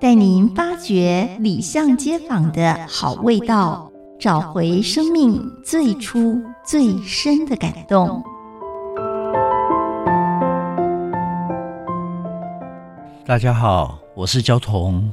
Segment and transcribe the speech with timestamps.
[0.00, 8.22] 带您发掘里巷街坊的好味道，找回生命最初最深的感动。
[13.26, 15.12] 大家好，我是焦桐，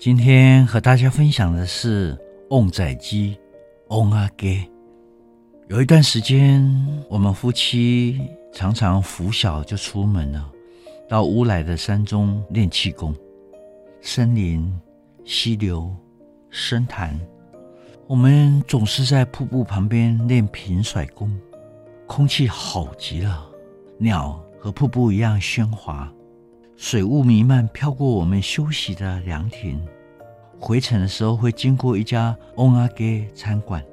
[0.00, 2.16] 今天和大家分享的是
[2.48, 3.36] 翁仔鸡，
[3.88, 4.66] 瓮仔鸡。
[5.68, 6.64] 有一段时间，
[7.10, 8.18] 我们夫妻。
[8.54, 10.50] 常常拂晓就出门了，
[11.06, 13.14] 到乌来的山中练气功。
[14.08, 14.72] 森林、
[15.24, 15.92] 溪流、
[16.48, 17.18] 深潭，
[18.06, 21.36] 我们总是在瀑布旁边练平甩功。
[22.06, 23.44] 空气好极了，
[23.98, 26.08] 鸟和瀑布一样喧哗，
[26.76, 29.84] 水雾弥漫飘过我们休息的凉亭。
[30.60, 33.84] 回程的时候会经过一家瓮仔鸡餐馆，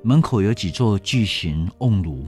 [0.00, 2.24] 门口有几座巨型瓮炉。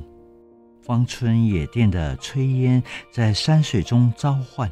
[0.82, 4.68] 芳村野店的炊烟在山水中召唤。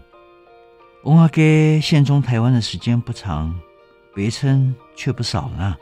[1.07, 3.57] 瓮仔鸡现中台湾的时间不长，
[4.13, 5.77] 别称却不少呢，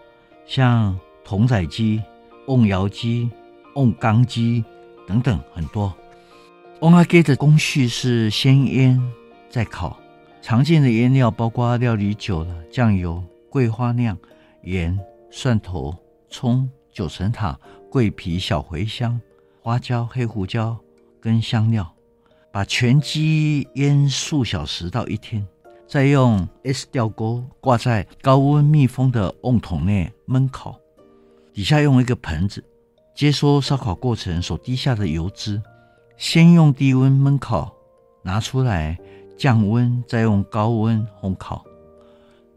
[0.45, 2.03] 像筒仔鸡、
[2.47, 3.31] 瓮窑鸡、
[3.75, 4.63] 瓮缸鸡
[5.07, 5.91] 等等很多。
[6.81, 9.01] 瓮仔鸡的工序是先腌
[9.49, 9.99] 再烤，
[10.43, 14.15] 常见的腌料包括料理酒了酱油、桂花酿、
[14.65, 15.01] 盐、
[15.31, 15.97] 蒜头、
[16.29, 17.59] 葱、九层塔、
[17.91, 19.19] 桂皮、小茴香。
[19.63, 20.77] 花椒、黑胡椒
[21.19, 21.91] 跟香料，
[22.55, 25.45] 把全鸡腌数小时到一天，
[25.89, 30.79] 再用 S 吊钩挂在高温密封的瓮桶内焖烤，
[31.53, 32.63] 底下用一个盆子
[33.13, 35.61] 接收烧烤过程所滴下的油脂，
[36.17, 37.75] 先用低温焖烤，
[38.23, 38.97] 拿出来
[39.37, 41.65] 降温，再用高温烘烤。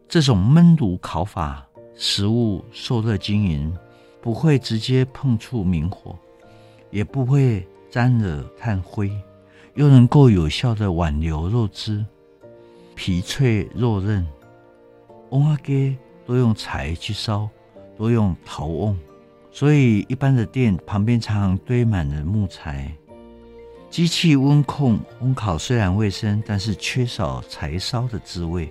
[0.08, 1.66] 这种焖炉烤法，
[1.96, 3.76] 食物受热均匀，
[4.22, 6.16] 不会直接碰触明火。
[6.92, 9.10] 也不会沾惹炭灰，
[9.78, 12.04] 又能够有效地挽留肉汁，
[12.96, 14.26] 皮脆肉嫩。
[15.30, 15.96] 瓮仔鸡
[16.26, 17.48] 都用柴去烧，
[17.96, 18.98] 都用陶瓮，
[19.52, 22.92] 所以一般的店旁边常常堆满了木材。
[23.88, 28.68] 机器温控烘烤虽然卫生，但是缺少柴烧的滋味。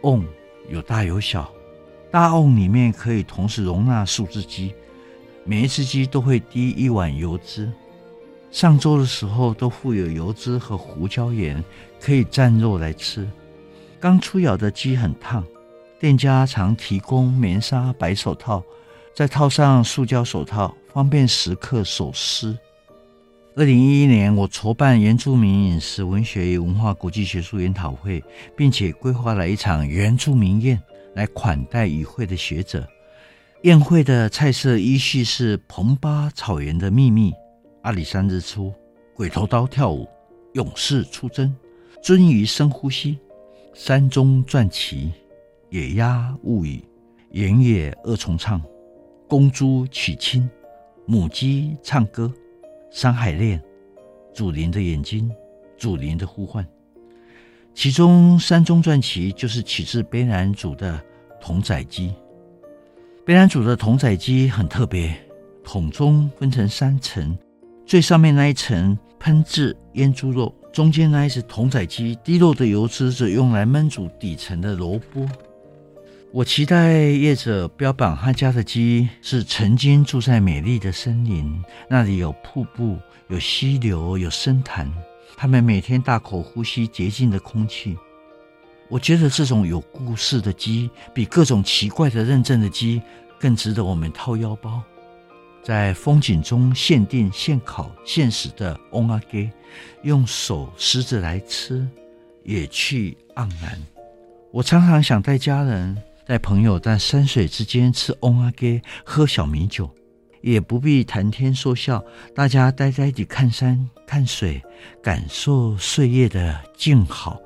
[0.00, 0.24] 瓮
[0.70, 1.52] 有大有小，
[2.10, 4.72] 大瓮里面可以同时容纳数只鸡。
[5.44, 7.70] 每一只鸡都会滴一碗油脂，
[8.54, 11.62] 上桌的时候都附有油脂和胡椒盐，
[12.00, 13.28] 可以蘸肉来吃。
[13.98, 15.44] 刚出窑的鸡很烫，
[15.98, 18.62] 店家常提供棉纱白手套，
[19.12, 22.56] 再套上塑胶手套，方便食客手撕。
[23.56, 28.22] 二零一一年，我筹办原住民饮食文学与文化国际学术研讨会，
[28.56, 30.80] 并且规划了一场原住民宴
[31.16, 32.86] 来款待与会的学者。
[33.62, 37.32] 宴会的菜色依序是彭巴草原的秘密、
[37.84, 38.72] 阿里山日出、
[39.14, 40.08] 鬼头刀跳舞、
[40.54, 41.54] 勇士出征、
[42.02, 43.18] 鱒鱼深呼吸、
[43.74, 45.12] 山中传奇、
[45.68, 46.82] 野鸭物语、
[47.32, 48.62] 原野二重唱、
[49.28, 50.48] 公猪娶亲、
[51.04, 52.32] 母鸡唱歌、
[52.90, 53.62] 山海恋、
[54.32, 55.30] 祖灵的眼睛、
[55.76, 56.66] 祖灵的呼唤。
[57.74, 60.98] 其中山中传奇就是取自卑南族的
[61.38, 62.14] 童仔鸡。
[63.26, 65.14] 卑南族的童仔鸡很特别，
[65.62, 67.36] 筒中分成三层，
[67.86, 75.28] 最上面那一层喷制腌猪肉，中间那一只筒仔鸡滴落的油脂是用来焖煮底层的萝卜。
[76.32, 84.90] 我期待业者标榜他家的鸡是曾经住在美丽的森林，那里有瀑布、有溪流、有深潭，
[85.36, 87.96] 他们每天大口呼吸洁净的空气。
[88.88, 93.00] 我觉得这种有故事的鸡，比各种奇怪的认证的鸡
[93.38, 94.82] 更值得我们掏腰包。
[95.64, 99.50] 在风景中现订现烤现食的瓮仔鸡，
[100.02, 101.88] 用手撕着来吃，
[102.42, 103.80] 也趣盎然。
[104.52, 105.96] 我常常想带家人、
[106.26, 109.90] 带朋友在山水之间吃瓮仔鸡，喝小米酒，
[110.42, 114.62] 也不必谈天说笑，大家呆呆地看山看水，
[115.02, 117.40] 感受岁月的静好。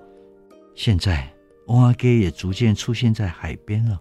[0.75, 1.33] 现在，
[1.67, 3.97] 瓮仔鸡也逐渐出现在海边了。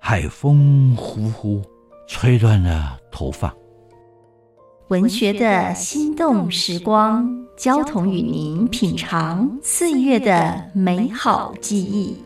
[0.00, 1.60] 海风呼呼，
[2.08, 3.54] 吹乱了头发。
[4.88, 12.16] 文学的心动时光，焦桐与您品尝岁月的美好记忆。